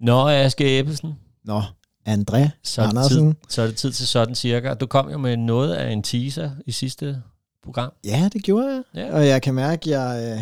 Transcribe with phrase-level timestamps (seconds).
[0.00, 1.14] Nå, Aske Ebbesen.
[1.44, 1.62] Nå,
[2.08, 3.26] André Så er, Andersen.
[3.26, 4.74] tid, så er det tid til sådan cirka.
[4.74, 7.22] Du kom jo med noget af en teaser i sidste
[7.64, 7.92] program.
[8.04, 8.82] Ja, det gjorde jeg.
[8.94, 9.14] Ja.
[9.14, 10.38] Og jeg kan mærke, at jeg,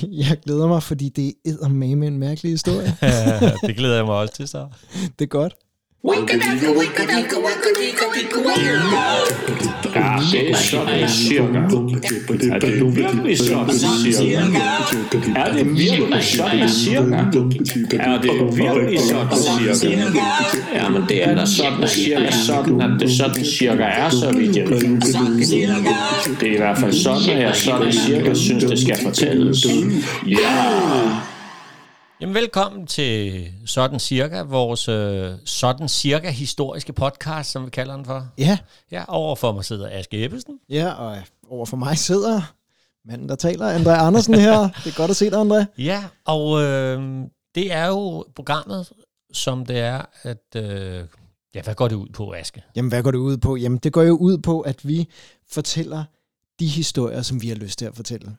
[0.00, 2.96] øh, jeg glæder mig, fordi det er med en mærkelig historie.
[3.66, 4.68] det glæder jeg mig også til så.
[5.18, 5.54] det er godt.
[9.94, 11.58] Ja, det er sådan cirka.
[12.54, 14.58] Er det virkelig sådan cirka?
[15.36, 17.16] Er det virkelig sådan cirka?
[17.96, 20.20] Er det virkelig sådan cirka?
[20.74, 24.56] Ja, men det er da sådan cirka sådan, at det sådan cirka er, så vidt
[24.56, 24.80] jeg ved.
[26.40, 29.66] Det er i hvert fald sådan, at jeg sådan cirka synes, det skal fortælles.
[30.26, 30.64] Ja!
[32.20, 38.04] Jamen, velkommen til Sådan Cirka, vores øh, Sådan Cirka historiske podcast, som vi kalder den
[38.04, 38.28] for.
[38.38, 38.58] Ja,
[38.90, 40.58] Ja, overfor mig sidder Aske Ebbesen.
[40.68, 42.52] ja og over for mig sidder
[43.04, 44.60] manden, der taler, André Andersen her.
[44.60, 45.64] Det er godt at se dig, André.
[45.78, 47.22] Ja, og øh,
[47.54, 48.92] det er jo programmet,
[49.32, 50.44] som det er, at...
[50.56, 51.04] Øh,
[51.54, 52.62] ja, hvad går det ud på, Aske?
[52.76, 53.56] Jamen, hvad går det ud på?
[53.56, 55.08] Jamen, det går jo ud på, at vi
[55.50, 56.04] fortæller
[56.60, 58.36] de historier, som vi har lyst til at fortælle.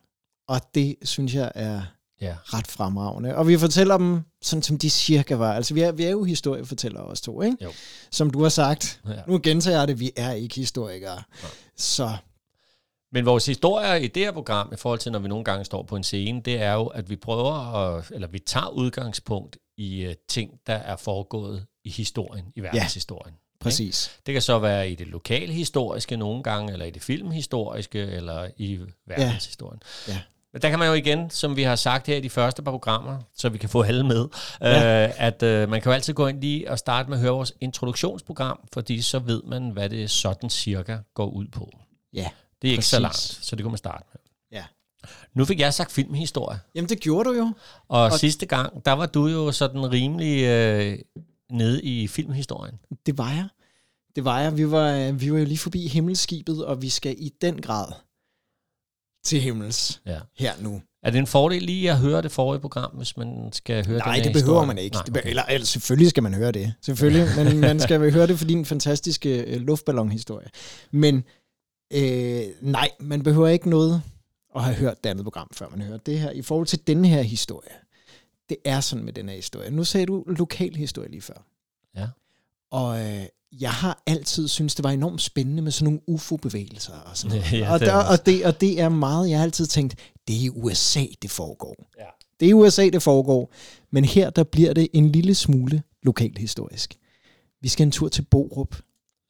[0.48, 1.82] Og det synes jeg er
[2.22, 2.36] Ja.
[2.46, 3.36] ret fremragende.
[3.36, 5.54] Og vi fortæller dem, sådan som de cirka var.
[5.54, 7.58] Altså, vi er, vi er jo historiefortællere os to, ikke?
[7.62, 7.72] Jo.
[8.12, 9.02] Som du har sagt.
[9.08, 9.22] Ja.
[9.28, 11.24] Nu gentager jeg det, vi er ikke historikere.
[11.78, 12.12] Så
[13.12, 15.84] Men vores historier i det her program, i forhold til når vi nogle gange står
[15.84, 20.08] på en scene, det er jo, at vi prøver, at, eller vi tager udgangspunkt i
[20.08, 23.36] uh, ting, der er foregået i historien, i verdenshistorien.
[23.60, 24.12] præcis.
[24.26, 28.48] Det kan så være i det lokale historiske nogle gange, eller i det filmhistoriske, eller
[28.58, 29.82] i verdenshistorien.
[30.08, 30.20] Ja.
[30.54, 32.72] Men der kan man jo igen, som vi har sagt her i de første par
[32.72, 34.28] programmer, så vi kan få alle med,
[34.62, 35.08] ja.
[35.08, 37.32] øh, at øh, man kan jo altid gå ind lige og starte med at høre
[37.32, 41.72] vores introduktionsprogram, fordi så ved man, hvad det sådan cirka går ud på.
[42.14, 42.30] Ja.
[42.62, 43.02] Det er ikke så Præcis.
[43.02, 44.22] langt, så det kan man starte med.
[44.60, 44.64] Ja.
[45.34, 47.54] Nu fik jeg sagt filmhistorie, Jamen, det gjorde du jo.
[47.88, 51.00] og, og sidste gang, der var du jo sådan rimelig øh,
[51.52, 52.80] nede i filmhistorien.
[53.06, 53.48] Det var jeg.
[54.16, 54.58] Det var jeg.
[54.58, 57.92] Vi var, øh, vi var jo lige forbi himmelskibet, og vi skal i den grad
[59.24, 60.20] til himmels Ja.
[60.38, 60.82] her nu.
[61.04, 64.16] Er det en fordel lige at høre det forrige program, hvis man skal høre Nej,
[64.16, 64.68] den det behøver historie?
[64.68, 64.94] man ikke.
[64.96, 65.30] Nej, Det okay.
[65.30, 66.74] eller, eller selvfølgelig skal man høre det.
[66.82, 67.28] Selvfølgelig.
[67.46, 70.48] Men man skal vel høre det for din fantastiske øh, luftballonhistorie.
[70.92, 71.24] Men
[71.94, 74.02] øh, nej, man behøver ikke noget
[74.56, 76.32] at have hørt det andet program, før man hører det her.
[76.32, 77.70] I forhold til denne her historie.
[78.50, 79.72] Det er sådan med den her historie.
[79.72, 81.46] Nu sagde du lokal historie lige før.
[81.96, 82.08] Ja.
[82.72, 83.24] Og øh,
[83.60, 87.52] jeg har altid synes det var enormt spændende med sådan nogle UFO-bevægelser og sådan noget.
[87.62, 89.96] Ja, og, det er der, og, det, og det er meget, jeg har altid tænkt,
[90.28, 91.76] det er i USA, det foregår.
[92.00, 92.06] Ja.
[92.40, 93.54] Det er i USA, det foregår.
[93.92, 96.96] Men her, der bliver det en lille smule lokalhistorisk.
[97.62, 98.76] Vi skal en tur til Borup.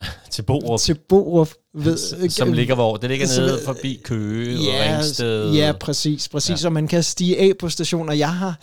[0.31, 1.49] Til Borup, Til Borup.
[1.73, 2.97] Ved, som ligger hvor?
[2.97, 5.53] Det ligger nede forbi Køge og ja, Ringsted.
[5.53, 6.29] Ja, præcis.
[6.29, 6.63] præcis.
[6.63, 6.67] Ja.
[6.67, 8.13] Og man kan stige af på stationer.
[8.13, 8.59] Jeg har,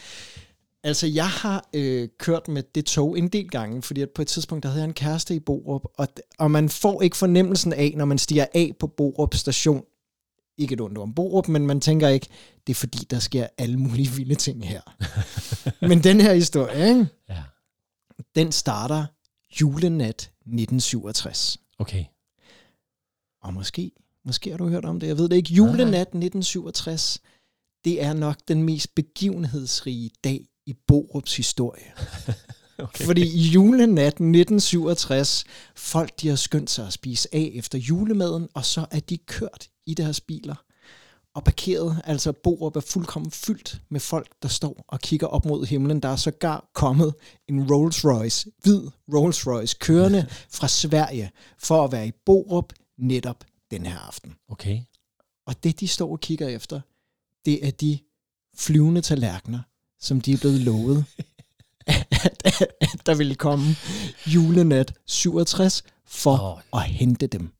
[0.83, 4.28] altså, jeg har øh, kørt med det tog en del gange, fordi at på et
[4.28, 6.09] tidspunkt, der havde jeg en kæreste i Borup, og,
[6.39, 9.84] og man får ikke fornemmelsen af, når man stiger af på Borup station,
[10.59, 12.27] ikke et ondt om Borup, men man tænker ikke,
[12.67, 14.81] det er fordi, der sker alle mulige vilde ting her.
[15.88, 17.06] men den her historie, ikke?
[17.28, 17.43] ja.
[18.34, 19.06] den starter
[19.61, 21.59] julenat 1967.
[21.78, 22.05] Okay.
[23.43, 23.93] Og måske,
[24.25, 25.55] måske har du hørt om det, jeg ved det ikke.
[25.55, 27.21] Julenat 1967,
[27.84, 31.93] det er nok den mest begivenhedsrige dag i Borups historie.
[32.79, 33.05] okay.
[33.05, 35.45] Fordi i julenat 1967,
[35.77, 39.69] folk de har skyndt sig at spise af efter julemaden, og så er de kørt
[39.87, 40.55] i deres biler
[41.34, 42.03] og parkeret.
[42.05, 46.01] Altså Borup er fuldkommen fyldt med folk, der står og kigger op mod himlen.
[46.01, 47.15] Der er sågar kommet
[47.49, 48.81] en Rolls Royce, hvid
[49.15, 54.35] Rolls Royce, kørende fra Sverige for at være i Borup netop den her aften.
[54.49, 54.81] okay.
[55.47, 56.81] Og det, de står og kigger efter,
[57.45, 57.99] det er de
[58.56, 59.61] flyvende tallerkener,
[60.00, 61.04] som de er blevet lovet,
[63.06, 63.64] der ville komme
[64.26, 66.81] julenat 67 for Åh.
[66.82, 67.53] at hente dem.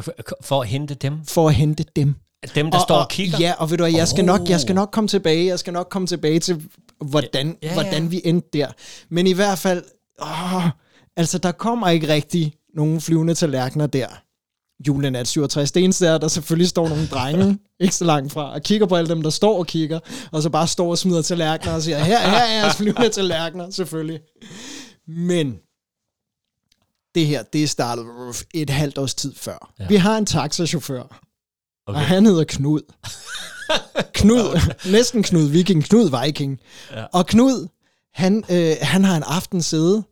[0.00, 0.12] For-
[0.42, 1.24] For at hente dem.
[1.24, 2.14] For at hente dem.
[2.54, 3.38] Dem, der står og kigger.
[3.40, 4.26] Ja, og ved du hvad, jeg skal, Oh.
[4.26, 6.62] nok, jeg skal nok komme tilbage, jeg skal nok komme tilbage til,
[7.04, 7.68] hvordan, ja, ja.
[7.68, 7.72] ja.
[7.72, 8.68] hvordan vi endte der.
[9.08, 9.84] Men i hvert fald,
[10.22, 10.68] åh,
[11.16, 14.08] altså der kommer ikke rigtig nogen flyvende tallerkener der.
[14.88, 15.72] Julenat 67.
[15.72, 18.96] Det eneste er, der selvfølgelig står nogle drenge, ikke så langt fra, og kigger på
[18.96, 20.00] alle dem, der står og kigger,
[20.32, 23.70] og så bare står og smider tallerkener og siger, her, her er jeres flyvende tallerkener,
[23.70, 24.20] selvfølgelig.
[25.08, 25.58] Men
[27.14, 28.06] det her, det er startet
[28.54, 29.72] et halvt års tid før.
[29.78, 29.86] Ja.
[29.86, 32.00] Vi har en taxachauffør, okay.
[32.00, 32.80] Og han hedder Knud.
[34.14, 34.60] Knud,
[34.92, 36.60] næsten Knud Viking, Knud Viking.
[36.92, 37.04] Ja.
[37.12, 37.68] Og Knud,
[38.14, 40.04] han, øh, han har en aften siddet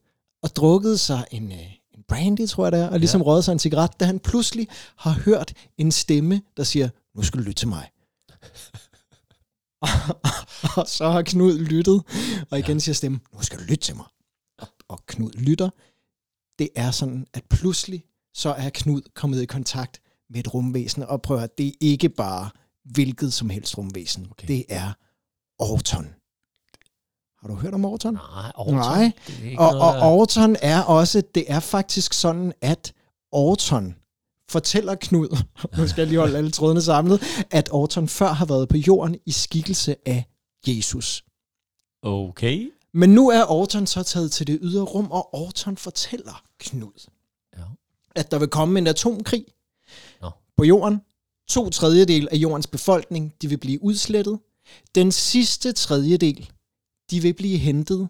[0.43, 1.65] og drukket sig en, øh, en
[2.09, 3.27] brandy, tror jeg det er, og ligesom ja.
[3.27, 7.41] røget sig en cigaret, da han pludselig har hørt en stemme, der siger, nu skal
[7.41, 7.91] du lytte til mig.
[10.81, 12.03] og så har Knud lyttet,
[12.51, 14.07] og igen siger stemmen, nu skal du lytte til mig.
[14.59, 15.71] Og, og Knud lytter.
[16.59, 18.05] Det er sådan, at pludselig
[18.35, 20.01] så er Knud kommet i kontakt
[20.31, 22.51] med et rumvæsen, og prøv at høre, det er ikke bare
[22.85, 24.27] hvilket som helst rumvæsen.
[24.31, 24.49] Okay.
[24.49, 24.93] Det er
[25.59, 26.15] Orton.
[27.45, 28.15] Har du hørt om Orton?
[28.15, 28.75] Nej, Orton.
[28.75, 29.13] Nej.
[29.59, 32.93] Og, noget, og Orton er også, det er faktisk sådan, at
[33.33, 33.95] Orton
[34.51, 35.29] fortæller Knud,
[35.79, 39.17] nu skal jeg lige holde alle trådene samlet, at Orton før har været på jorden
[39.27, 40.25] i skikkelse af
[40.67, 41.25] Jesus.
[42.03, 42.71] Okay.
[42.95, 47.07] Men nu er Orton så taget til det ydre rum, og Orton fortæller Knud,
[47.57, 47.63] Ja.
[48.17, 49.45] at der vil komme en atomkrig
[50.21, 50.31] Nå.
[50.57, 51.01] på jorden.
[51.49, 54.39] To tredjedel af jordens befolkning, de vil blive udslettet.
[54.95, 56.51] Den sidste tredjedel,
[57.11, 58.09] de vil blive hentet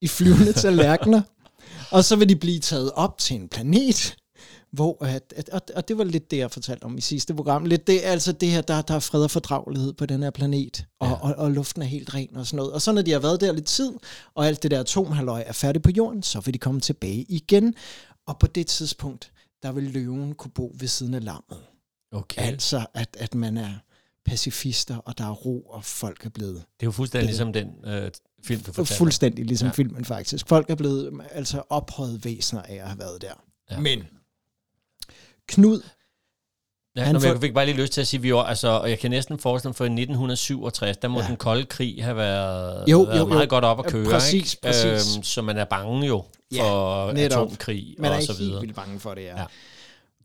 [0.00, 1.22] i flyvende tallerkener,
[1.90, 4.16] og så vil de blive taget op til en planet,
[4.72, 7.64] hvor, at, at, og, og det var lidt det, jeg fortalte om i sidste program.
[7.64, 10.86] Lidt det, altså det her, der, der er fred og fordragelighed på den her planet,
[11.00, 11.14] og, ja.
[11.14, 12.72] og, og luften er helt ren og sådan noget.
[12.72, 13.92] Og så når de har været der lidt tid,
[14.34, 17.74] og alt det der atomhalløj er færdigt på jorden, så vil de komme tilbage igen.
[18.26, 19.32] Og på det tidspunkt,
[19.62, 21.58] der vil løven kunne bo ved siden af lammet.
[22.12, 22.42] Okay.
[22.42, 23.72] Altså, at, at man er
[24.26, 27.68] pacifister, og der er ro, og folk er blevet Det er jo fuldstændig ligesom den
[27.86, 28.10] øh,
[28.44, 28.94] film, du fortalte.
[28.98, 29.70] fuldstændig ligesom Ja.
[29.70, 29.74] ja.
[29.74, 30.48] filmen faktisk.
[30.48, 33.32] Folk er blevet altså ophøjet væsener af at have været der.
[33.70, 33.74] Ja.
[33.74, 33.80] Ja.
[33.80, 34.02] Men
[35.48, 35.80] Knud,
[36.96, 38.90] Ja, Han får- jeg fik bare lige lyst til at sige, vi var, altså, og
[38.90, 41.24] jeg kan næsten forestille mig, for i 1967, der må ja.
[41.24, 41.28] Ja.
[41.28, 43.26] den kolde krig have været, Jo, været jo, jo.
[43.28, 44.10] meget godt op at Ja, køre.
[44.10, 44.62] præcis, ikke?
[44.62, 45.16] præcis.
[45.16, 47.46] Øhm, så man er bange jo Ja, for netop.
[47.46, 48.52] atomkrig man er og så videre.
[48.52, 49.26] helt vildt bange for det, ja.
[49.26, 49.40] Ja.
[49.40, 49.46] ja.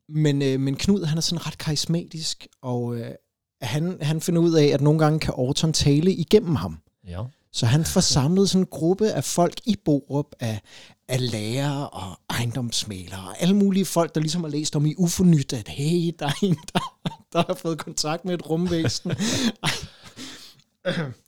[0.10, 3.12] Men, øh, men Knud, han er sådan ret karismatisk, og øh,
[3.62, 6.78] han, han finder ud af, at nogle gange kan Orton tale igennem ham.
[7.08, 7.24] Ja.
[7.54, 10.62] Så han får samlet sådan en gruppe af folk i Borup, af,
[11.08, 15.54] af lærere og ejendomsmalere, og alle mulige folk, der ligesom har læst om i UFO-nyt,
[15.54, 16.80] at hey, der er en, der,
[17.34, 19.12] der har fået kontakt med et rumvæsen.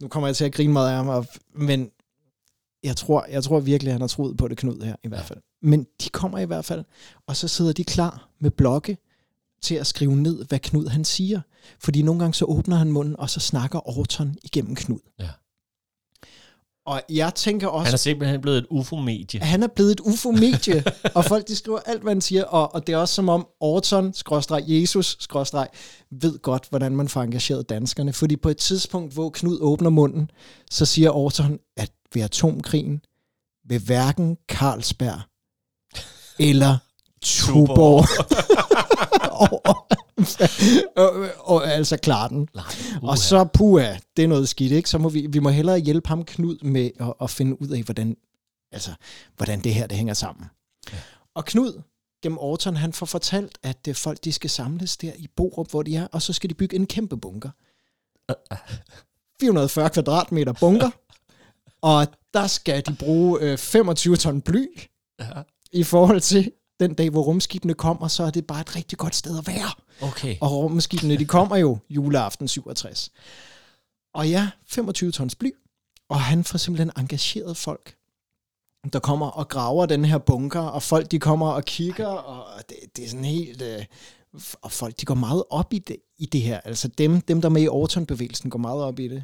[0.02, 1.26] Nu kommer jeg til at grine meget af ham,
[1.56, 1.90] men
[2.84, 5.40] jeg tror, jeg tror virkelig, han har troet på det, Knud her i hvert fald.
[5.62, 6.84] Men de kommer i hvert fald,
[7.28, 8.98] og så sidder de klar med blokke
[9.64, 11.42] til at skrive ned, hvad Knud han siger.
[11.80, 15.00] Fordi nogle gange så åbner han munden, og så snakker Orton igennem Knud.
[15.20, 15.30] Ja.
[16.86, 19.40] Og jeg tænker også, Han er simpelthen blevet et ufo-medie.
[19.40, 20.84] han er blevet et ufo-medie,
[21.16, 23.48] og folk de skriver alt, hvad han siger, og, og det er også som om
[23.60, 25.68] Orton, skråstreg Jesus, skråstreg,
[26.12, 28.14] ved godt, hvordan man får engageret danskerne.
[28.14, 30.32] Fordi på et tidspunkt, hvor Knud åbner munden,
[30.72, 33.02] så siger Orton, at ved atomkrigen
[33.68, 35.22] vil hverken Carlsberg
[36.50, 36.78] eller
[37.24, 38.06] Tuborg
[39.44, 39.64] og,
[40.96, 42.48] og, og, altså klare den.
[43.02, 44.90] Og så, puha, det er noget skidt, ikke?
[44.90, 47.84] Så må vi, vi må hellere hjælpe ham, Knud, med at, at finde ud af,
[47.84, 48.18] hvordan,
[48.72, 48.92] altså,
[49.38, 50.46] hvordan det her det hænger sammen.
[50.94, 50.98] Ja.
[51.36, 51.82] Og Knud,
[52.24, 55.84] gennem Orton, han får fortalt, at uh, folk de skal samles der i Borup, hvor
[55.84, 57.50] de er, og så skal de bygge en kæmpe bunker.
[59.42, 60.90] 440 kvadratmeter bunker,
[61.82, 64.68] og der skal de bruge øh, 25 ton bly
[65.20, 65.42] Ja.
[65.72, 69.16] i forhold til den dag, hvor rumskibene kommer, så er det bare et rigtig godt
[69.16, 69.72] sted at være.
[70.02, 70.38] Okay.
[70.42, 73.12] Og rumskibene, de kommer jo juleaften 67.
[74.14, 75.52] Og ja, 25 tons bly.
[76.10, 77.96] Og han får simpelthen engageret folk,
[78.94, 82.78] der kommer og graver den her bunker, og folk de kommer og kigger, og det,
[82.96, 83.62] det er sådan helt...
[83.62, 83.86] Øh,
[84.62, 86.60] og folk de går meget op i det, i det her.
[86.60, 89.24] Altså dem, dem der er med i Orton-bevægelsen, går meget op i det.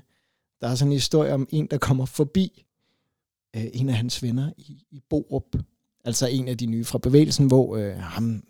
[0.61, 2.65] Der er sådan en historie om en, der kommer forbi
[3.55, 5.55] øh, en af hans venner i, i Borup.
[6.09, 8.43] Altså en af de nye fra bevægelsen, hvor øh, ham,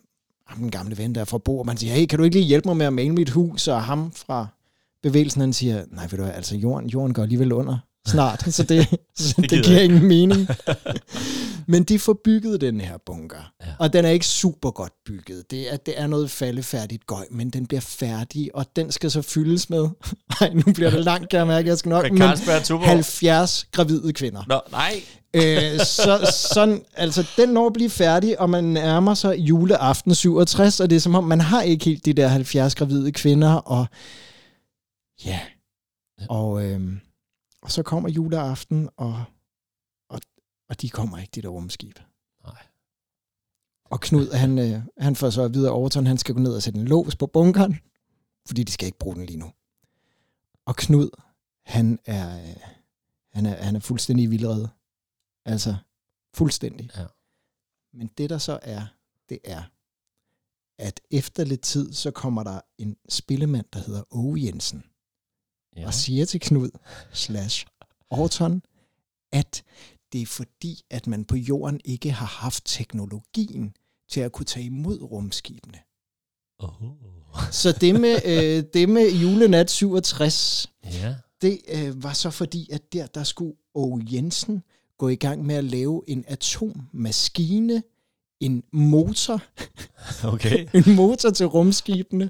[0.47, 2.45] ham den gamle ven der er fra Borup, man siger, hey, kan du ikke lige
[2.47, 3.67] hjælpe mig med at male mit hus?
[3.67, 4.47] Og ham fra
[5.03, 8.63] bevægelsen, han siger, nej, ved du hvad, altså jorden, jorden går alligevel under snart, så
[8.63, 8.87] det,
[9.17, 10.47] så Det det, giver ingen mening.
[11.67, 13.65] Men de får bygget den her bunker, Ja.
[13.79, 15.51] og den er ikke super godt bygget.
[15.51, 19.21] Det er, det er noget faldefærdigt gøj, men den bliver færdig, og den skal så
[19.21, 19.87] fyldes med,
[20.41, 22.87] nej, nu bliver det langt, kan jeg mærke, jeg skal nok, men Carlsberg og Tuborg.
[22.89, 24.43] 70 gravide kvinder.
[24.47, 25.01] Nå, nej.
[25.33, 30.79] Øh, så, sådan, altså, den når at blive færdig, og man nærmer sig juleaften 67,
[30.79, 33.87] og det er som om, man har ikke helt de der 70 gravide kvinder, og
[35.25, 35.39] ja,
[36.29, 36.97] og, øh,
[37.61, 39.23] og så kommer juleaften, og,
[40.09, 40.21] og,
[40.69, 41.99] og de kommer ikke, de der rumskib.
[42.45, 42.63] Nej.
[43.85, 46.53] Og Knud, han, øh, han får så at vide, at Overton, han skal gå ned
[46.53, 47.79] og sætte en lås på bunkeren,
[48.47, 49.51] fordi de skal ikke bruge den lige nu.
[50.65, 51.09] Og Knud,
[51.65, 52.55] han er, øh,
[53.33, 54.69] han er, han er fuldstændig vildrede.
[55.45, 55.75] Altså,
[56.35, 56.89] fuldstændig.
[56.97, 57.05] Ja.
[57.93, 58.85] Men det der så er,
[59.29, 59.63] det er,
[60.79, 64.83] at efter lidt tid, så kommer der en spillemand, der hedder Ove Jensen,
[65.75, 65.85] Ja.
[65.87, 66.69] og siger til Knud
[67.13, 67.67] slash
[68.09, 68.61] Orton,
[69.31, 69.63] at
[70.11, 73.75] det er fordi, at man på jorden ikke har haft teknologien
[74.09, 75.79] til at kunne tage imod rumskibene.
[76.59, 76.71] Oh.
[77.51, 81.15] Så det med, øh, det med julenat 67, Ja.
[81.41, 84.63] det øh, var så fordi, at der, der skulle Åge Jensen
[84.99, 87.83] gå i gang med at lave en atommaskine,
[88.39, 89.41] en motor,
[90.33, 90.67] Okay.
[90.87, 92.29] en motor til rumskibene,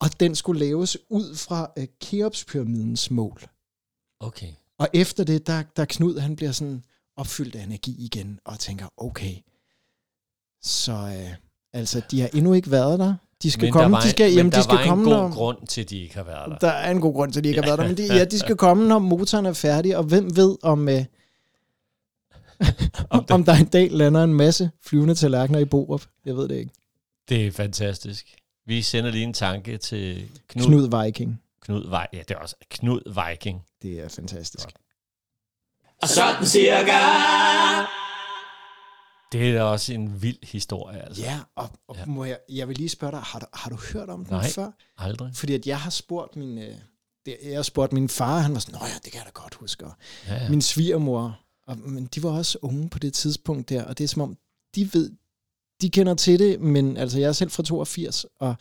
[0.00, 3.40] og den skulle laves ud fra øh, Keopspyramidens mål.
[4.20, 4.52] Okay.
[4.78, 6.82] Og efter det, der, der Knud, han bliver sådan
[7.16, 9.34] opfyldt af energi igen, og tænker, okay,
[10.62, 11.34] så øh,
[11.72, 13.14] altså, de har endnu ikke været der.
[13.42, 15.10] De skal Men komme, var, de skal, men jamen, der de skal var komme, en
[15.10, 16.58] god når, grund til, at de ikke har været der.
[16.58, 18.24] der er en god grund til, at de ikke har været der, men de, ja,
[18.24, 21.04] de skal komme, når motoren er færdig, og hvem ved, om, øh,
[23.10, 26.02] om, om der en dag lander en masse flyvende tallerkener i Borup.
[26.24, 26.70] Jeg ved det ikke.
[27.28, 28.36] Det er fantastisk.
[28.66, 30.64] Vi sender lige en tanke til Knud.
[30.66, 31.42] Knud, Knud Viking.
[31.60, 32.06] Knud Vej.
[32.12, 33.62] Ja, det er også Knud Viking.
[33.82, 34.68] Det er fantastisk.
[36.02, 36.98] Og sådan cirka.
[39.32, 41.22] Det er da også en vild historie, altså.
[41.22, 42.04] Ja, og, og Ja.
[42.06, 44.50] Må jeg, jeg vil lige spørge dig, har du, har du hørt om den Nej.
[44.50, 44.70] før?
[44.98, 45.30] Aldrig.
[45.34, 46.74] Fordi at jeg har spurgt min, øh,
[47.26, 49.54] jeg har spurgt min far, han var sådan, Nå ja, det kan jeg da godt
[49.54, 49.86] huske.
[50.28, 50.48] Ja, ja.
[50.48, 54.08] min svigermor, og, men de var også unge på det tidspunkt der, og det er
[54.08, 54.36] som om,
[54.74, 55.10] de ved,
[55.80, 58.54] de kender til det, men altså jeg er selv fra 82, og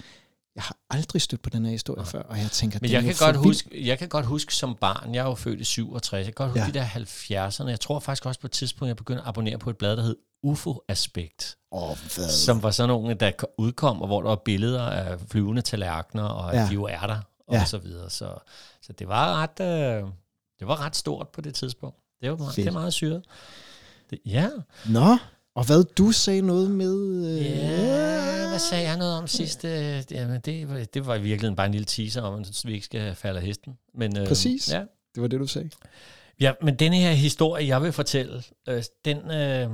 [0.55, 2.11] jeg har aldrig stødt på den her historie Nej.
[2.11, 3.43] før, og jeg tænker, Men jeg kan, godt vild.
[3.45, 6.33] huske, jeg kan godt huske som barn, jeg er jo født i 67, jeg kan
[6.33, 6.65] godt huske Ja.
[6.65, 6.71] ja.
[6.71, 7.67] de der 70'erne.
[7.69, 10.03] Jeg tror faktisk også på et tidspunkt, jeg begyndte at abonnere på et blad, der
[10.03, 11.57] hed UFO-aspekt,
[12.15, 12.29] hvad?
[12.29, 16.23] som var sådan nogle, der ko- udkom, og hvor der var billeder af flyvende tallerkener,
[16.23, 16.61] og Ja.
[16.61, 16.67] ja.
[16.67, 17.59] de jo er der, og Ja.
[17.59, 17.65] ja.
[17.65, 18.09] så videre.
[18.09, 18.35] Så,
[18.81, 19.59] så det var ret,
[20.03, 20.09] øh,
[20.59, 21.97] det var ret stort på det tidspunkt.
[22.23, 23.23] Det var meget, det er meget syret.
[24.09, 24.49] Det, ja.
[24.89, 25.17] Nå,
[25.55, 27.25] og hvad, du sagde noget med...
[27.39, 29.65] Øh, Ja, hvad sagde jeg noget om sidst?
[29.65, 32.73] Øh, Jamen, det, var- det var i virkeligheden bare en lille teaser om, at vi
[32.73, 33.77] ikke skal falde af hesten.
[33.95, 34.71] Men, øh, Præcis.
[34.73, 34.79] Ja.
[35.15, 35.69] Det var det, du sagde.
[36.39, 39.69] ja, men denne her historie, jeg vil fortælle, øh, den, øh,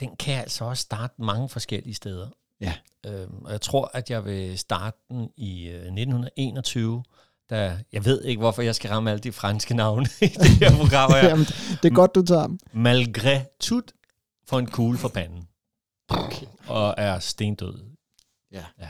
[0.00, 2.28] den kan altså også starte mange forskellige steder.
[2.60, 2.74] Ja.
[3.06, 7.02] Øh, og jeg tror, at jeg vil starte den i øh, 1921,
[7.50, 10.76] da jeg ved ikke, hvorfor jeg skal ramme alle de franske navne i det her
[10.76, 11.18] program her.
[11.28, 11.44] Jamen,
[11.82, 12.58] det er godt, du tager dem.
[12.74, 13.92] Malgré tout
[14.48, 15.48] får en kugle for panden.
[16.08, 16.46] Okay.
[16.66, 17.74] Og er stendød.
[18.52, 18.64] Ja.
[18.80, 18.88] ja.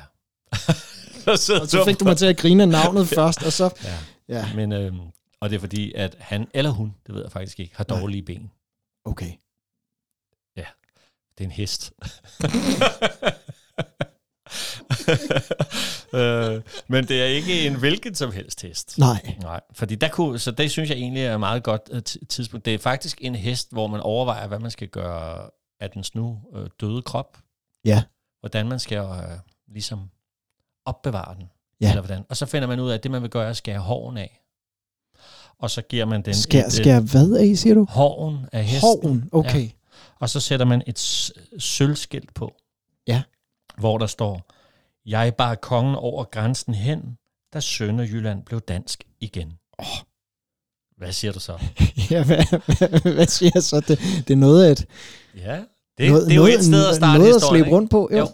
[1.32, 3.70] og så, fik du mig til at grine navnet først, og så...
[3.84, 3.98] Ja.
[4.28, 5.00] Ja, Men, øhm,
[5.40, 8.00] og det er fordi, at han eller hun, det ved jeg faktisk ikke, har Nej.
[8.00, 8.50] dårlige ben.
[9.04, 9.32] okay.
[11.38, 11.92] Det er en hest.
[16.20, 18.98] øh, men det er ikke en hvilken som helst hest.
[18.98, 19.36] Nej.
[19.42, 22.24] Nej, fordi der kunne, så det synes jeg egentlig er et meget godt øh, ti-
[22.24, 22.66] tidspunkt.
[22.66, 26.38] Det er faktisk en hest, hvor man overvejer, hvad man skal gøre af dens nu
[26.54, 27.38] øh, døde krop.
[27.84, 28.02] Ja.
[28.40, 29.38] Hvordan man skal øh,
[29.72, 30.10] ligesom
[30.86, 31.44] opbevare den.
[31.80, 31.88] Ja.
[31.88, 32.24] Eller hvordan.
[32.28, 34.16] Og så finder man ud af, at det man vil gøre er at skære håren
[34.16, 34.40] af.
[35.58, 37.86] Og så giver man den Skær, et, øh, skær hvad af, siger du?
[37.88, 38.80] håren af hesten.
[39.02, 39.64] Hoven, okay.
[39.64, 39.70] Ja.
[40.20, 40.98] Og så sætter man et
[41.58, 42.54] sølvskilt på.
[43.06, 43.22] Ja.
[43.78, 44.50] Hvor der står,
[45.06, 47.18] jeg bar kongen over grænsen hen,
[47.54, 49.52] da Sønderjylland blev dansk igen.
[49.78, 49.86] Åh.
[50.96, 51.58] Hvad siger du så?
[52.10, 52.44] Ja, hvad,
[52.78, 53.80] hvad, hvad siger jeg så?
[53.80, 54.86] Det, det er noget at...
[55.36, 55.62] Ja,
[55.98, 57.64] det, noget, det er jo noget, et sted at starte Noget at historien.
[57.64, 58.18] slæbe rundt på, jo.
[58.18, 58.28] Jo.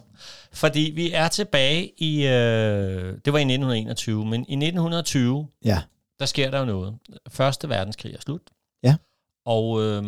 [0.52, 5.82] Fordi vi er tilbage i, øh, det var i 1921, men i 1920, Ja.
[6.18, 6.94] der sker der jo noget.
[7.28, 8.42] Første verdenskrig er slut.
[8.82, 8.96] Ja.
[9.44, 10.04] Og øh,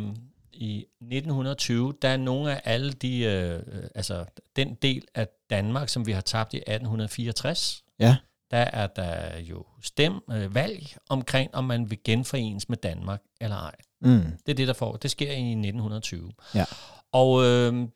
[0.63, 3.63] i 1920, der er nogle af alle de, øh,
[3.95, 4.25] altså
[4.57, 8.17] den del af Danmark, som vi har tabt i 1864, Ja.
[8.51, 13.57] der er der jo stem, øh, valg omkring, om man vil genforenes med Danmark eller
[13.57, 13.75] ej.
[14.01, 14.21] Mm.
[14.47, 14.97] Det er det, der får.
[14.97, 16.33] Det sker i 1920.
[16.55, 16.65] Ja.
[17.13, 17.89] Og øh,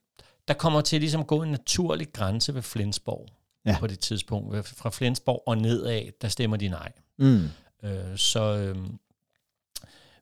[0.49, 3.27] der kommer til ligesom at gå en naturlig grænse ved Flensborg
[3.67, 3.77] Ja.
[3.81, 4.67] på det tidspunkt.
[4.69, 6.93] Fra Flensborg og nedad, der stemmer de nej.
[7.19, 7.49] Mm.
[7.83, 8.77] Øh, så, øh,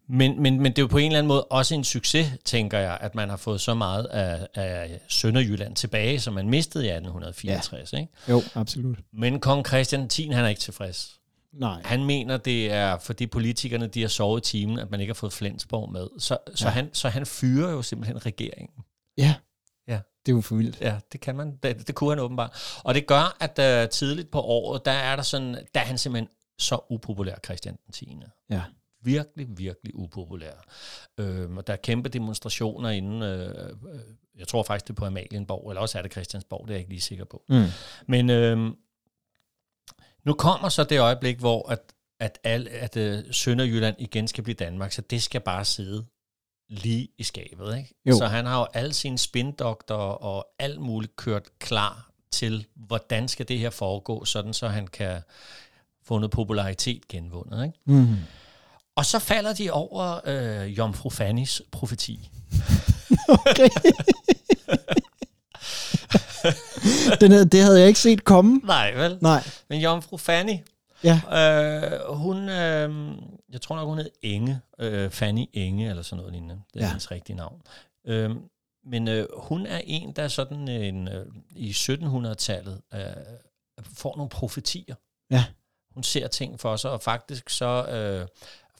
[0.08, 2.78] men, men, men det er jo på en eller anden måde også en succes, tænker
[2.78, 6.88] jeg, at man har fået så meget af, af Sønderjylland tilbage, som man mistede i
[6.88, 7.92] 1864.
[7.92, 7.98] Ja.
[7.98, 8.12] Ikke?
[8.28, 8.98] Jo, absolut.
[9.12, 11.20] Men kong Christian 10, han er ikke tilfreds.
[11.52, 11.82] Nej.
[11.84, 15.14] Han mener, det er fordi politikerne de har sovet i timen, at man ikke har
[15.14, 16.06] fået Flensborg med.
[16.18, 16.70] Så, så, Ja.
[16.70, 18.74] han, så han fyrer jo simpelthen regeringen.
[19.18, 19.34] Ja.
[19.88, 20.00] Ja.
[20.26, 20.80] Det er jo for vildt.
[20.80, 21.56] Ja, det kan man.
[21.62, 22.80] Det, det kunne han åbenbart.
[22.84, 25.98] Og det gør, at uh, tidligt på året, der er der sådan, der er han
[25.98, 28.16] simpelthen så upopulær, Christian den 10.
[28.50, 28.62] Ja.
[29.04, 30.64] Virkelig, virkelig upopulær.
[31.18, 34.00] Øhm, og der er kæmpe demonstrationer inden, øh, øh,
[34.38, 36.80] jeg tror faktisk det er på Amalienborg, eller også er det Christiansborg, det er jeg
[36.80, 37.42] ikke lige sikker på.
[37.48, 37.64] Mm.
[38.08, 38.76] Men øhm,
[40.24, 41.80] nu kommer så det øjeblik, hvor at,
[42.20, 46.04] at, al, at øh, Sønderjylland igen skal blive Danmark, så det skal bare sidde
[46.68, 47.76] lige i skabet.
[47.76, 47.94] Ikke?
[48.06, 48.16] Jo.
[48.16, 53.48] Så han har jo alle sine spindokter og alt muligt kørt klar til, hvordan skal
[53.48, 55.22] det her foregå, sådan så han kan
[56.02, 57.64] få noget popularitet genvundet.
[57.64, 57.78] Ikke?
[57.84, 58.16] Mm.
[58.96, 62.30] Og så falder de over øh, Jomfru Fannys profeti.
[63.28, 63.68] Okay.
[67.20, 68.60] Den, det havde jeg ikke set komme.
[68.64, 69.18] Nej, vel?
[69.20, 69.42] Nej.
[69.68, 70.56] Men Jomfru Fanny,
[71.04, 71.20] Ja.
[71.32, 73.14] Øh, hun, øh,
[73.52, 76.60] jeg tror nok, hun hed Inge, øh, Fanny Inge, eller sådan noget lignende.
[76.74, 76.88] Det er Ja.
[76.90, 77.62] hendes rigtige navn.
[78.06, 78.38] Øhm,
[78.86, 83.00] men øh, hun er en, der sådan en, øh, i 1700-tallet øh,
[83.94, 84.94] får nogle profetier.
[85.30, 85.44] Ja.
[85.94, 88.26] Hun ser ting for sig, og faktisk så øh,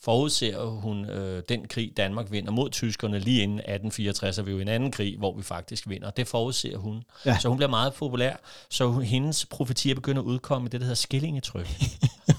[0.05, 4.53] forudser hun øh, den krig, Danmark vinder mod tyskerne lige inden 1864, og vi er
[4.53, 6.11] jo i en anden krig, hvor vi faktisk vinder.
[6.11, 7.03] Det forudser hun.
[7.27, 7.39] Ja.
[7.39, 8.37] Så hun bliver meget populær,
[8.71, 11.69] så hun, hendes profetier begynder at udkomme i det, der hedder skillingetryk.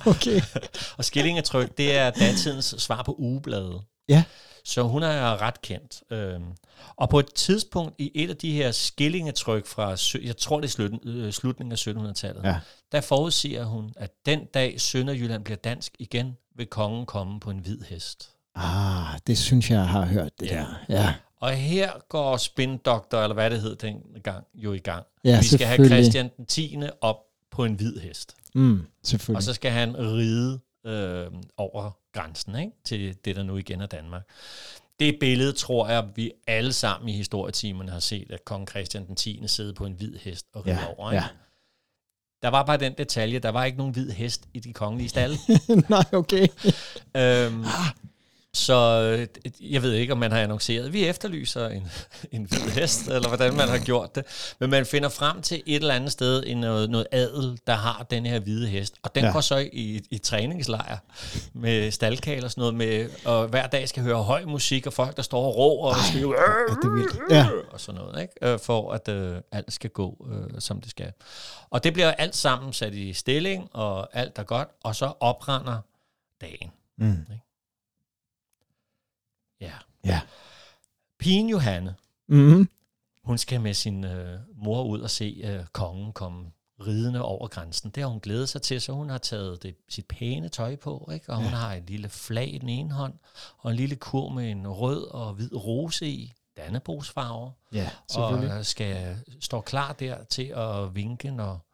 [0.08, 0.42] Okay.
[0.98, 3.82] Og skillingetryk, det er datidens svar på ugebladet.
[4.10, 4.24] Ja.
[4.66, 6.04] Så hun er ret kendt.
[6.12, 6.44] Øhm,
[6.96, 10.72] og på et tidspunkt i et af de her skillingetryk fra, jeg tror det er
[10.72, 12.56] slut, øh, slutningen af 1700-tallet, Ja.
[12.92, 17.60] der forudsiger hun, at den dag Sønderjylland bliver dansk igen, vil kongen komme på en
[17.60, 18.30] hvid hest.
[18.56, 20.56] Ah, det synes jeg, har hørt det Ja.
[20.56, 20.66] der.
[20.90, 21.14] Ja.
[21.40, 25.06] Og her går spindoktor, eller hvad det hed dengang, jo i gang.
[25.24, 25.88] Ja, Vi skal have.
[25.88, 26.78] Christian den 10.
[27.02, 27.18] op
[27.52, 28.36] på en hvid hest.
[28.56, 29.38] Mm, selvfølgelig.
[29.38, 32.72] Og så skal han ride øh, over grænsen ikke?
[32.86, 34.24] til det, der nu igen er Danmark.
[35.00, 39.16] Det billede, tror jeg, vi alle sammen i historietimerne har set, at kong Christian den
[39.16, 39.44] 10.
[39.48, 41.12] sidde på en hvid hest og ride ja, over.
[41.12, 41.24] Ikke?
[41.24, 41.30] ja.
[42.46, 45.38] Der var bare den detalje, der var ikke nogen hvid hest i de kongelige stalle.
[45.90, 46.48] Nej, okay.
[47.18, 47.66] øhm,
[48.56, 49.02] så
[49.42, 51.88] øh, jeg ved ikke, om man har annonceret, vi efterlyser en,
[52.32, 54.26] en hvid hest, eller hvordan man har gjort det.
[54.60, 58.06] Men man finder frem til et eller andet sted en noget, noget adel, der har
[58.10, 58.94] den her hvide hest.
[59.04, 59.32] Og den Ja.
[59.32, 60.98] går så i, i træningslejr
[61.54, 65.16] med staldkal og sådan noget, med, og hver dag skal høre høj musik, og folk,
[65.18, 67.36] der står og råber og skriver, er.
[67.36, 67.48] Ja.
[67.72, 68.34] og sådan noget, ikke?
[68.54, 71.12] Øh, for at øh, alt skal gå, øh, som det skal.
[71.70, 75.78] Og det bliver alt sammen sat i stilling, og alt er godt, og så oprender
[76.42, 76.72] dagen.
[76.98, 77.08] Mm.
[77.30, 77.36] Ja.
[80.06, 80.22] Ja.
[81.20, 81.96] Pigen Johanne,
[82.28, 82.70] Mm-hmm.
[83.24, 86.52] hun skal med sin øh, mor ud og se øh, kongen komme
[86.88, 87.90] ridende over grænsen.
[87.90, 91.10] Det har hun glædet sig til, så hun har taget det, sit pæne tøj på,
[91.14, 91.30] ikke?
[91.30, 93.14] og hun har et lille flag i den ene hånd,
[93.58, 98.64] og en lille kur med en rød og hvid rose i, dannebrugsfarver, Ja, og øh,
[98.64, 101.66] skal stå klar der til at vinke, når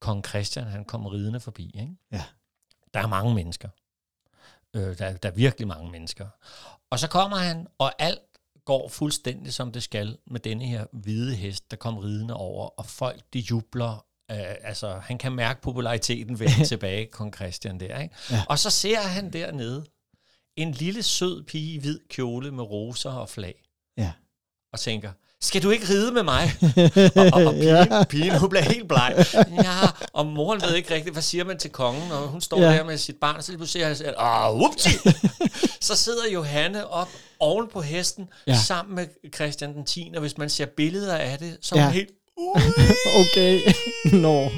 [0.00, 1.66] kong Christian han kommer ridende forbi.
[1.80, 1.96] Ikke?
[2.12, 2.24] Ja.
[2.94, 3.68] Der er mange mennesker.
[4.74, 6.26] Øh, der, der er virkelig mange mennesker.
[6.90, 8.20] Og så kommer han, og alt
[8.64, 12.86] går fuldstændig som det skal med denne her hvide hest, der kom ridende over, og
[12.86, 14.04] folk de jubler.
[14.30, 17.98] Øh, altså, han kan mærke populariteten vende tilbage, kong Christian der.
[18.00, 18.14] Ikke?
[18.30, 18.42] Ja.
[18.48, 19.84] Og så ser han dernede
[20.56, 23.62] en lille sød pige i hvid kjole med roser og flag,
[23.98, 24.12] Ja.
[24.72, 25.12] og tænker,
[25.44, 26.52] skal du ikke ride med mig?
[27.16, 28.04] og, og, og pigen, Ja.
[28.04, 29.26] pigen, hun bliver helt bleg.
[29.64, 29.78] Ja,
[30.12, 32.66] og moren ved ikke rigtigt, hvad siger man til kongen, og hun står Ja.
[32.66, 34.90] der med sit barn, og så lige pludselig siger han, ah, upsi!
[35.88, 37.08] så sidder Johanne op
[37.40, 38.56] oven på hesten, Ja.
[38.66, 40.12] sammen med Christian den 10.
[40.14, 41.90] Og hvis man ser billeder af det, så er Ja.
[41.90, 42.60] helt, ui!
[43.20, 43.60] Okay.
[44.12, 44.50] Nå.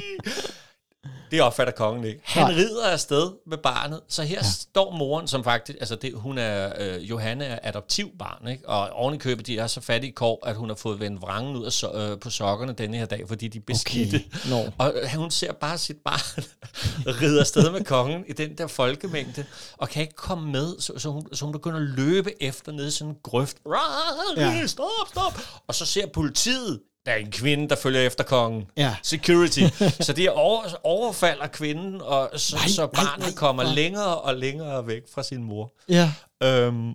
[1.31, 2.19] Det opfatter kongen ikke.
[2.23, 2.53] Han Nej.
[2.53, 4.49] rider afsted med barnet, så her ja.
[4.49, 8.69] står moren, som faktisk, altså det, hun er, øh, Johanne er adoptivbarn, ikke?
[8.69, 11.21] og oven i købet, de er så fattige i kår, at hun har fået vendt
[11.21, 14.15] vrangen ud af so, øh, på sokkerne denne her dag, fordi de er beskidte.
[14.15, 14.49] Okay.
[14.49, 14.71] Nå.
[14.85, 16.43] Og øh, hun ser bare sit barn
[17.21, 19.45] ride afsted med kongen i den der folkemængde,
[19.77, 22.87] og kan ikke komme med, så, så, hun, så hun begynder at løbe efter ned
[22.87, 23.57] i sådan en grøft.
[24.37, 24.51] Ja.
[24.51, 24.67] Ja.
[24.67, 25.39] Stop, stop!
[25.67, 28.65] Og så ser politiet, der er en kvinde, der følger efter kongen.
[28.77, 28.95] Ja.
[29.03, 29.59] Security.
[30.05, 33.73] så de over, overfalder kvinden, og så, Nej, nej, så nej, barnet nej, kommer nej.
[33.73, 35.73] længere og længere væk fra sin mor.
[35.89, 36.11] Ja.
[36.43, 36.93] Øhm,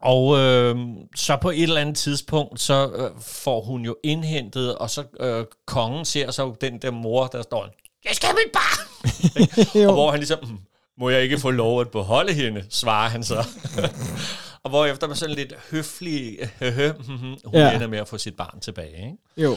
[0.00, 4.90] og øhm, så på et eller andet tidspunkt, så øh, får hun jo indhentet, og
[4.90, 7.68] så øh, kongen ser så den der mor, der står,
[8.04, 9.86] jeg skal mit barn!
[9.88, 10.58] Og hvor han ligesom, "Hmm,
[10.98, 13.46] må jeg ikke få lov at beholde hende, svarer han så.
[14.68, 16.38] og hvor efter med sådan lidt høflig,
[17.44, 17.74] hun Ja.
[17.74, 18.96] ender med at få sit barn tilbage.
[18.96, 19.16] Ikke?
[19.36, 19.56] Jo.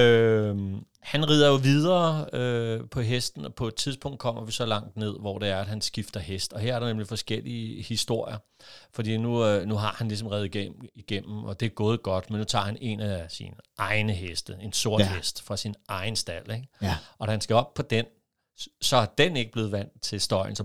[0.00, 4.66] Øhm, han rider jo videre øh, på hesten, og på et tidspunkt kommer vi så
[4.66, 6.52] langt ned, hvor det er, at han skifter hest.
[6.52, 8.36] Og her er der nemlig forskellige historier.
[8.94, 12.30] Fordi nu, øh, nu har han ligesom reddet igennem, igennem, og det er gået godt,
[12.30, 15.14] men nu tager han en af sine egne heste, en sort Ja.
[15.16, 16.50] hest fra sin egen stald.
[16.50, 16.68] Ikke?
[16.82, 16.96] Ja.
[17.18, 18.04] Og da han skal op på den,
[18.80, 20.64] så er den ikke blevet vant til støjen, så,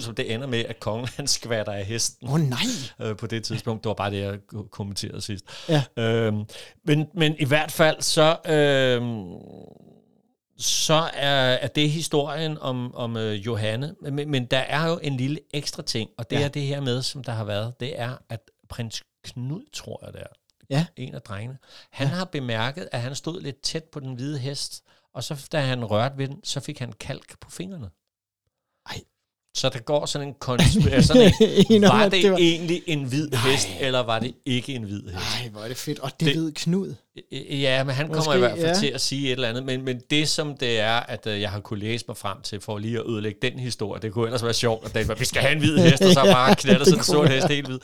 [0.00, 2.58] så det ender med, at kongen han skvatter af hesten Åh oh, nej.
[3.00, 3.84] øh, på det tidspunkt.
[3.84, 5.44] Det var bare det, jeg ko- kommenterede sidst.
[5.68, 5.84] Ja.
[5.96, 6.44] Øhm,
[6.84, 9.24] men, men i hvert fald, så, øhm,
[10.58, 13.94] så er, er det historien om, om øh, Johanne.
[14.02, 16.44] Men, men der er jo en lille ekstra ting, og det ja.
[16.44, 20.12] er det her med, som der har været, det er, at prins Knud, tror jeg
[20.12, 20.26] det er,
[20.70, 20.86] Ja.
[20.96, 21.58] en af drengene,
[21.90, 22.14] han ja.
[22.14, 24.82] har bemærket, at han stod lidt tæt på den hvide hest,
[25.14, 27.90] og så da han rørte ved den, så fik han kalk på fingrene.
[29.54, 29.58] Ej.
[29.60, 31.18] Så der går sådan en konspiration.
[31.82, 35.14] Var det, det var- egentlig en hvid hest, eller var det ikke en hvid hest?
[35.42, 35.98] Ej, hvor er det fedt.
[35.98, 36.94] Og det, Det- det ved Knud.
[37.50, 38.74] Ja, men han kommer Måske, i hvert fald ja.
[38.74, 39.64] til at sige et eller andet.
[39.64, 42.60] Men, men det, som det er, at øh, jeg har kunne læse mig frem til,
[42.60, 45.24] for lige at ødelægge den historie, det kunne ellers være sjovt, at den var, vi
[45.24, 47.48] skal have en hvid hest, og så Ja, bare knalder det sådan en sort hest
[47.48, 47.78] helt hvid.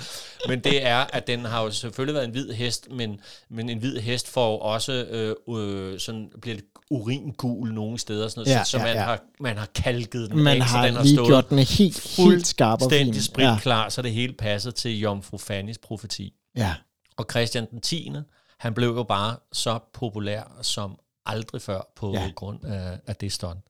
[0.49, 3.79] Men det er, at den har jo selvfølgelig været en hvid hest, men, men en
[3.79, 8.51] hvid hest får jo også øh, øh, sådan, bliver lidt uringul nogle steder, sådan noget,
[8.53, 9.03] Ja, ja, så ja, man, ja.
[9.03, 10.67] Har, man har kalket den, Man ikke?
[10.69, 11.29] så har den har lige stået
[11.61, 12.99] den helt, helt skarp og fin.
[12.99, 16.35] fuldstændig spritklar, så det hele passer til Jomfru Fannys profeti.
[16.57, 16.63] Ja.
[16.63, 16.75] ja.
[17.17, 18.13] Og Christian den 10.,
[18.59, 22.23] han blev jo bare så populær som aldrig før på Ja.
[22.23, 22.31] ja.
[22.37, 23.65] grund af, af det stunt.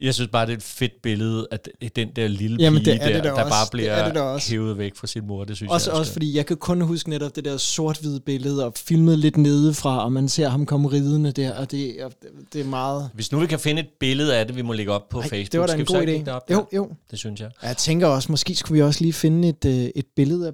[0.00, 3.02] Jeg synes bare, det er et fedt billede, at den der lille Jamen, pige det
[3.02, 3.50] er det der, da der også.
[3.50, 4.50] bare Det er det bliver også.
[4.50, 5.44] hævet væk fra sin mor.
[5.44, 8.64] Det synes Også, jeg også fordi jeg kan kun huske netop det der sort-hvide billede,
[8.66, 12.28] og filmet lidt nedefra, og man ser ham komme ridende der, og det, og det-
[12.52, 13.10] det er meget...
[13.14, 15.28] Hvis nu vi kan finde et billede af det, vi må lægge op på Ej,
[15.28, 15.52] Facebook.
[15.52, 16.10] det var da Skal en god idé.
[16.24, 16.64] det op Jo, der?
[16.76, 16.88] jo.
[17.10, 17.50] Det synes jeg.
[17.62, 20.52] Jeg tænker også, måske skulle vi også lige finde et, øh, et billede af,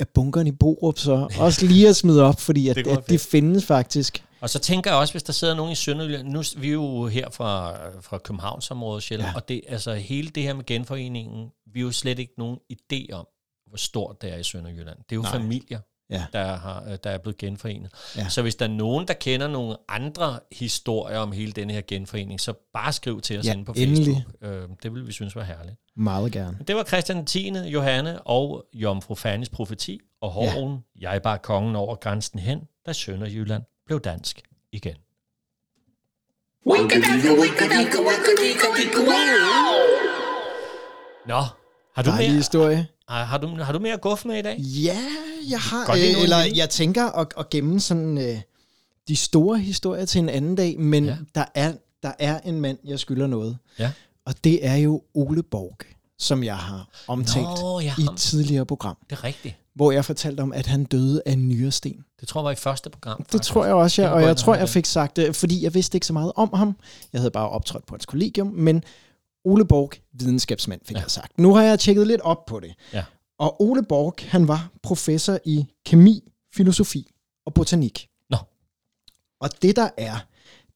[0.00, 3.18] af, bunkeren i Borup, så også lige at smide op, fordi at, Det at de
[3.18, 4.22] findes faktisk.
[4.40, 7.06] Og så tænker jeg også, hvis der sidder nogen i Sønderjylland, nu vi er jo
[7.06, 9.34] her fra, fra Københavnsområdet, Sjælland, Ja.
[9.36, 13.12] og det, altså hele det her med genforeningen, vi har jo slet ikke nogen idé
[13.12, 13.26] om,
[13.68, 14.98] hvor stort det er i Sønderjylland.
[14.98, 15.32] Det er jo Nej.
[15.32, 16.24] Familier, Ja.
[16.32, 17.90] der, har, øh, der er blevet genforenet.
[18.16, 18.28] Ja.
[18.28, 22.40] Så hvis der er nogen, der kender nogle andre historier om hele denne her genforening,
[22.40, 24.14] så bare skriv til os Ja, inde på endelig.
[24.40, 24.52] Facebook.
[24.52, 25.76] Øh, det vil vi synes var herligt.
[25.96, 26.58] Meget gerne.
[26.68, 31.10] Det var Christian 10., Johanne og Jomfru Fannys profeti, og Hården, ja.
[31.10, 34.94] jeg bar kongen over grænsen hen, da Sønderjylland blev dansk igen.
[41.26, 41.42] Nå,
[41.94, 42.86] har du, Dejlig mere, historie.
[43.08, 44.58] har, har, du, har du mere guf med i dag?
[44.58, 44.98] Ja,
[45.50, 48.40] jeg har, Godt øh, eller jeg tænker at, at gemme sådan øh,
[49.08, 51.16] de store historier til en anden dag, men ja.
[51.34, 51.72] Der, er,
[52.02, 53.58] der er en mand, jeg skylder noget.
[53.78, 53.92] Ja.
[54.24, 55.78] Og det er jo Ole Borg,
[56.18, 59.54] som jeg har omtalt Nå, ja, i et tidligere program, Det er rigtigt.
[59.76, 62.04] Hvor jeg fortalte om, at han døde af en nyresten.
[62.20, 63.24] Det tror jeg var i første program.
[63.32, 65.96] Det tror jeg også, ja, og jeg tror, jeg fik sagt det, fordi jeg vidste
[65.96, 66.76] ikke så meget om ham.
[67.12, 68.82] Jeg havde bare optrådt på hans kollegium, men
[69.44, 70.96] Ole Borg, videnskabsmand, fik.
[70.96, 71.00] Ja.
[71.00, 71.38] jeg sagt.
[71.38, 72.74] Nu har jeg tjekket lidt op på det.
[72.92, 73.04] Ja.
[73.38, 77.10] Og Ole Borg, han var professor i kemi, filosofi
[77.46, 78.08] og botanik.
[78.30, 78.36] Nå.
[79.40, 80.16] Og det der er,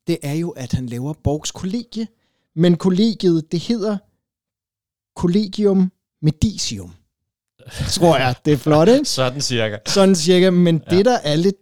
[0.07, 2.09] det er jo, at han laver Borgs kollegie,
[2.57, 3.99] men kollegiet, det hedder
[5.17, 6.95] Collegium Medicium.
[7.89, 9.05] Tror jeg, det er flot, ikke?
[9.05, 9.77] Sådan cirka.
[9.87, 10.97] Sådan cirka, men ja.
[10.97, 11.57] Det der er lidt,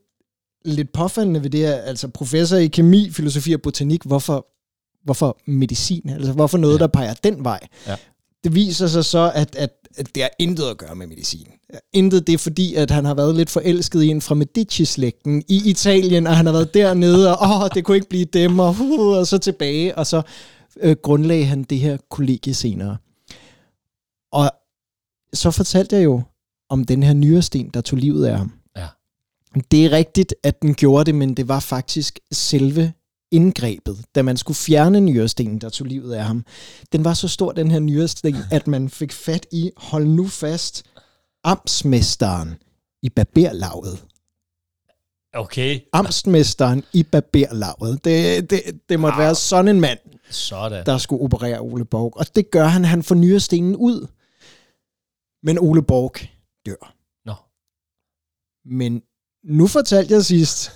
[0.65, 4.47] lidt påfaldende ved det er, altså professor i kemi, filosofi og botanik, hvorfor,
[5.05, 6.11] hvorfor medicin?
[6.11, 6.79] Altså hvorfor noget, ja.
[6.79, 7.61] Der peger den vej?
[7.87, 7.97] Ja.
[8.45, 11.47] Det viser sig så, at, at, at det har intet at gøre med medicin.
[11.93, 15.63] Intet det er fordi, at han har været lidt forelsket i en fra Medici-slægten i
[15.71, 19.17] Italien, og han har været dernede, og åh, det kunne ikke blive dem, og, uh,
[19.17, 20.23] og så tilbage, og så
[20.81, 22.97] øh, grundlagde han det her kollegie senere.
[24.33, 24.51] Og
[25.35, 26.23] så fortalte jeg jo
[26.69, 28.53] om den her nyresten, der tog livet af ham.
[28.77, 28.87] Ja.
[29.71, 32.93] Det er rigtigt, at den gjorde det, men det var faktisk selve
[33.31, 36.45] indgrebet, da man skulle fjerne nyrestenen, der tog livet af ham.
[36.93, 40.85] Den var så stor, den her nyresten, at man fik fat i, hold nu fast,
[41.45, 42.55] amtsmesteren
[43.03, 44.05] i barberlaget.
[45.35, 48.05] Okay, Amtsmesteren i barberlaget.
[48.05, 49.99] Det, det, det måtte være sådan en mand,
[50.31, 50.87] sådan.
[50.87, 52.13] der skulle operere Ole Borg.
[52.17, 54.07] Og det gør han, han får nyrestenen ud.
[55.43, 56.13] Men Ole Borg
[56.67, 56.95] dør.
[57.25, 57.35] Nå.
[58.65, 59.03] Men
[59.45, 60.71] nu fortalte jeg sidst,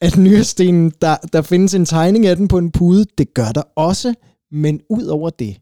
[0.00, 3.04] at nyrestenen, der, der findes en tegning af den på en pude.
[3.18, 4.14] Det gør der også.
[4.50, 5.60] Men ud over det,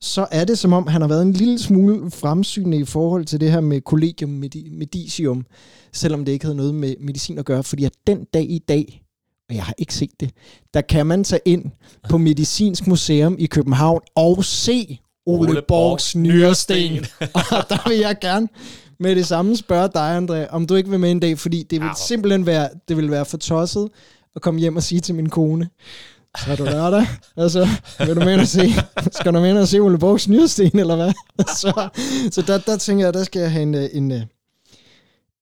[0.00, 3.40] så er det som om, han har været en lille smule fremsynet i forhold til
[3.40, 5.46] det her med Collegium Medi- Medicium,
[5.92, 9.04] selvom det ikke havde noget med medicin at gøre, fordi at den dag i dag,
[9.48, 10.30] og jeg har ikke set det,
[10.74, 11.64] der kan man tage ind
[12.10, 17.04] på Medicinsk Museum i København og se Ole, Ole Borgs nyresten.
[17.34, 18.48] og der vil jeg gerne
[18.98, 21.80] med det samme spørge dig, André, om du ikke vil med en dag, fordi det
[21.80, 23.88] vil simpelthen være, det vil være for tosset
[24.36, 25.68] at komme hjem og sige til min kone,
[26.44, 27.06] så er du lørdag,
[27.36, 28.68] altså, vil du med ind og se,
[29.12, 31.12] skal du med ind og se Ole Borgs nyresten, eller hvad?
[31.60, 31.88] så
[32.30, 34.22] så der, der tænker jeg, der skal jeg have en, øh, en, en,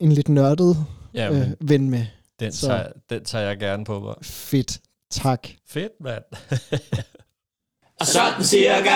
[0.01, 0.77] en lidt nørdet
[1.15, 2.07] Ja, øh, ven med.
[2.41, 4.15] den, så- tager, den tager jeg gerne på mig.
[4.23, 4.79] Fedt.
[5.11, 5.49] Tak.
[5.69, 6.23] Fedt, mand.
[8.03, 8.91] Sådan cirka.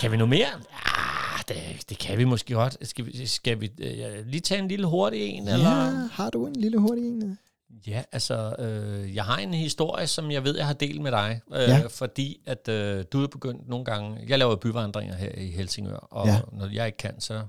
[0.00, 0.46] Kan vi nu mere?
[0.86, 1.56] Ah, det,
[1.88, 2.76] det kan vi måske godt.
[2.88, 5.48] Skal vi, skal vi øh, lige tage en lille hurtig en?
[5.48, 5.70] Eller?
[5.70, 7.38] Ja, har du en lille hurtig en?
[7.86, 11.40] Ja, altså, øh, jeg har en historie, som jeg ved, jeg har delt med dig,
[11.54, 11.82] øh, Ja.
[11.90, 16.26] fordi at øh, du er begyndt nogle gange, jeg laver byvandringer her i Helsingør, og
[16.26, 16.40] Ja.
[16.52, 17.42] når jeg ikke kan, så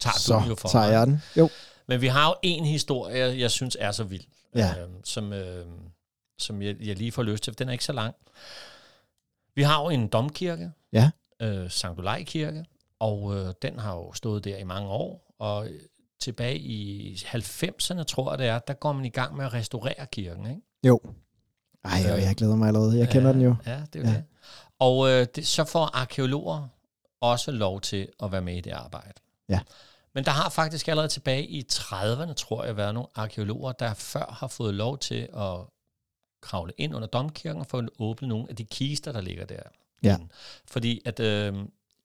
[0.00, 0.92] tager du Så den jo for tager mig.
[0.92, 1.22] jeg den.
[1.36, 1.48] Jo.
[1.88, 4.74] Men vi har jo en historie, jeg synes er så vild, Ja.
[4.80, 5.66] øh, som, øh,
[6.38, 8.14] som jeg, jeg lige får lyst til, for den er ikke så lang.
[9.56, 11.10] Vi har jo en domkirke, Ja.
[11.42, 12.64] øh, Sankt Olaj Kirke,
[12.98, 15.80] og øh, den har jo stået der i mange år, og øh,
[16.20, 20.06] tilbage i 90'erne, tror jeg det er, der går man i gang med at restaurere
[20.12, 20.60] kirken, ikke?
[20.86, 21.00] Jo.
[21.84, 22.98] Ej, og jeg glæder mig allerede.
[22.98, 23.54] Jeg kender ja, den jo.
[23.66, 24.14] Ja, det er Ja.
[24.16, 24.24] det.
[24.78, 26.68] Og øh, det, så får arkeologer
[27.20, 29.14] også lov til at være med i det arbejde.
[29.48, 29.60] Ja.
[30.14, 34.36] Men der har faktisk allerede tilbage i 30'erne, tror jeg, været nogle arkeologer, der før
[34.40, 35.56] har fået lov til at
[36.46, 39.60] kravle ind under domkirken og få åbnet nogle af de kister, der ligger der.
[40.02, 40.16] Ja.
[40.68, 41.54] Fordi at øh,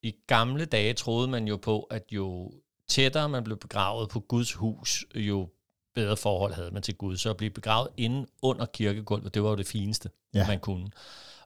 [0.03, 2.51] i gamle dage troede man jo på, at jo
[2.87, 5.49] tættere man blev begravet på Guds hus, jo
[5.95, 7.17] bedre forhold havde man til Gud.
[7.17, 10.47] Så at blive begravet inde under kirkegulvet, det var jo det fineste, Ja.
[10.47, 10.87] man kunne.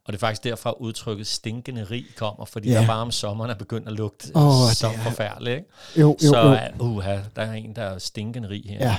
[0.03, 2.79] Og det er faktisk derfra udtrykket stinkende rig kommer, fordi Ja.
[2.79, 5.55] der bare om sommeren er begyndt at lugte oh, så er- forfærdeligt.
[5.57, 5.69] Ikke?
[5.97, 6.85] Jo, jo, så jo.
[6.85, 8.77] uh, der er en, der er stinkende rig her.
[8.89, 8.97] Ja.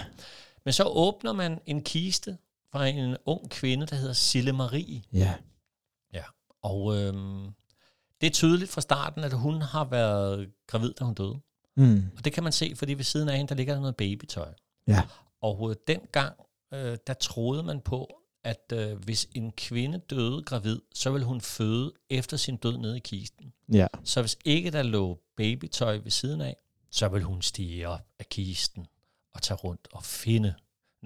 [0.64, 2.36] Men så åbner man en kiste
[2.76, 5.02] fra en ung kvinde, der hedder Sille Marie.
[5.12, 5.34] Ja.
[6.14, 6.22] Ja.
[6.62, 7.50] Og øhm,
[8.20, 11.40] det er tydeligt fra starten, at hun har været gravid, da hun døde.
[11.76, 12.10] Mm.
[12.16, 14.48] Og det kan man se, fordi ved siden af hende, der ligger der noget babytøj.
[14.88, 15.02] Ja.
[15.42, 16.34] Og øh, dengang,
[16.74, 18.08] øh, der troede man på,
[18.44, 22.96] at øh, hvis en kvinde døde gravid, så ville hun føde efter sin død nede
[22.96, 23.52] i kisten.
[23.72, 23.86] Ja.
[24.04, 26.56] Så hvis ikke der lå babytøj ved siden af,
[26.90, 28.86] så ville hun stige op af kisten
[29.34, 30.54] og tage rundt og finde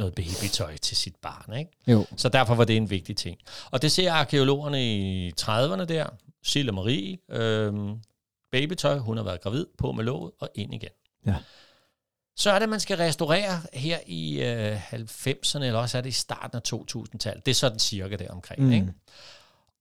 [0.01, 1.59] noget babytøj til sit barn.
[1.59, 1.71] Ikke?
[1.87, 2.07] Jo.
[2.17, 3.39] Så derfor var det en vigtig ting.
[3.71, 6.07] Og det ser arkeologerne i 30'erne der.
[6.43, 8.01] Sille Marie, øhm,
[8.53, 10.91] babytøj, hun har været gravid, på med låget og ind igen.
[11.27, 11.35] Ja.
[12.37, 16.13] Så er det, man skal restaurere her i øh, 90'erne, eller også er det i
[16.13, 17.47] starten af 2000-tallet.
[17.47, 18.63] Det er sådan cirka der omkring.
[18.63, 18.73] Mm.
[18.73, 18.93] Ikke?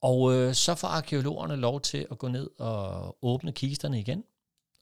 [0.01, 4.23] Og øh, så får arkeologerne lov til at gå ned og åbne kisterne igen.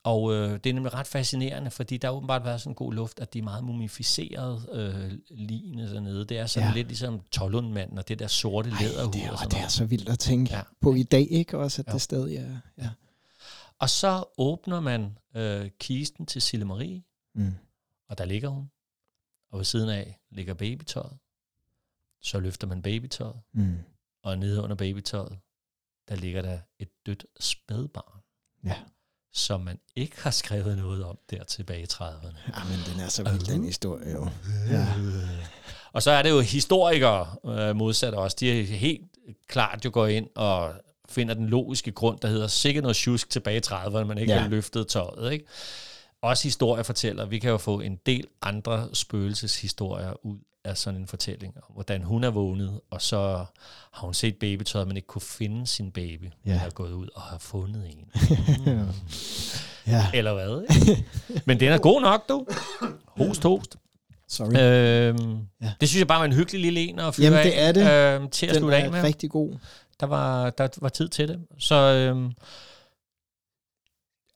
[0.08, 2.94] Og øh, det er nemlig ret fascinerende, fordi der har åbenbart været sådan en god
[2.94, 6.26] luft, at de er meget mumificerede øh, ligene dernede.
[6.26, 6.74] Det er sådan Ja.
[6.76, 9.86] lidt ligesom Tollundmanden og det der sorte læderhud det, er, og sådan det er så
[9.86, 10.54] vildt at tænke.
[10.56, 10.62] Ja.
[10.82, 11.58] på i dag, ikke?
[11.58, 11.94] Også at Jo.
[11.94, 12.58] det stadig er...
[12.78, 12.90] Ja.
[13.80, 17.04] Og så åbner man øh, kisten til Sille Marie,
[17.36, 17.54] Mm.
[18.10, 18.72] og der ligger hun.
[19.52, 21.18] Og ved siden af ligger babytøjet.
[22.22, 23.78] Så løfter man babytøjet, Mm.
[24.24, 25.40] og nede under babytøjet,
[26.10, 28.22] der ligger der et dødt spædbarn,
[28.66, 28.76] Ja.
[29.38, 32.38] Som man ikke har skrevet noget om der tilbage i 30'erne.
[32.58, 34.28] ja, men den er så vild, den historie jo.
[34.72, 34.88] Ja.
[35.94, 38.34] Og så er det jo historikere øh, modsat os.
[38.34, 39.02] De er helt
[39.48, 40.74] klart jo går ind og
[41.10, 44.40] finder den logiske grund, der hedder sikkert noget tjusk tilbage i 30'erne, man ikke Ja.
[44.40, 45.32] har løftet tøjet.
[45.32, 45.46] Ikke?
[46.22, 47.26] Også historier fortæller.
[47.26, 51.54] Vi kan jo få en del andre spøgelseshistorier ud af sådan en fortælling.
[51.58, 53.46] om, Hvordan hun er vågnet, og så
[53.92, 56.24] har hun set babytøjet, men ikke kunne finde sin baby.
[56.46, 56.52] Ja.
[56.52, 56.58] Ja.
[56.58, 58.12] har gået ud og har fundet en.
[58.66, 58.86] Mm.
[59.94, 60.06] ja.
[60.14, 60.66] Eller hvad?
[61.46, 62.46] Men den er god nok, du.
[63.08, 63.76] Host, host.
[64.30, 64.54] Sorry.
[65.14, 65.74] Øhm, Ja.
[65.82, 67.72] Det synes jeg bare var en hyggelig lille en at fyre Jamen, det af, er
[67.72, 68.16] det.
[68.22, 69.04] Øhm, til at Den slutte af er med.
[69.04, 69.54] rigtig god.
[70.00, 71.40] Der var, der var tid til det.
[71.60, 72.32] Så øhm,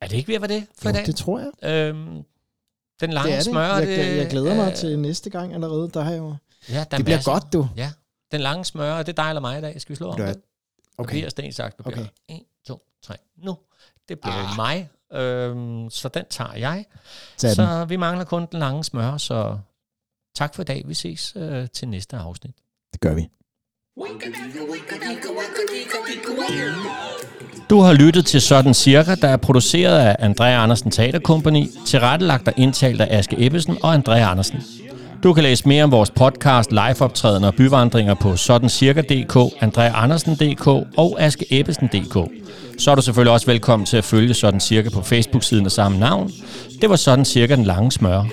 [0.01, 1.05] er det ikke ved at være det for Jo, i dag?
[1.05, 1.69] det tror jeg.
[1.69, 2.23] Øhm,
[3.01, 3.45] den lange Det det.
[3.45, 3.61] smør.
[3.75, 5.89] Jeg, det, jeg, jeg glæder mig øh, til næste gang allerede.
[5.93, 6.35] Der har jeg jo...
[6.69, 7.31] Ja, der er Det bliver masser.
[7.31, 7.67] godt, du.
[7.75, 7.91] Ja,
[8.31, 9.81] den lange smør, det er dig eller mig i dag.
[9.81, 10.41] Skal vi slå om Det det?
[10.97, 11.15] Okay.
[11.15, 11.91] Papir, sten, saks, papir.
[11.91, 12.05] Okay.
[12.29, 13.15] 1, 2, 3.
[13.37, 13.57] Nu.
[14.09, 14.55] Det bliver Ah.
[14.55, 14.89] mig.
[15.13, 16.85] Øhm, så den tager jeg.
[17.37, 17.55] Tag den.
[17.55, 19.57] Så vi mangler kun den lange smør, så
[20.35, 20.83] tak for i dag.
[20.85, 22.55] Vi ses øh, til næste afsnit.
[22.93, 23.29] Det gør vi.
[27.69, 32.47] Du har lyttet til Sådan Cirka, der er produceret af Andrea Andersen Teater Company, tilrettelagt
[32.47, 34.63] og indtalt af Aske Ebbesen og Andrea Andersen.
[35.23, 42.31] Du kan læse mere om vores podcast, liveoptræden og byvandringer på sådancirka.dk, andreaandersen.dk og askeebbesen.dk.
[42.77, 45.99] Så er du selvfølgelig også velkommen til at følge Sådan Cirka på Facebook-siden af samme
[45.99, 46.31] navn.
[46.81, 48.23] Det var Sådan Cirka den lange smør.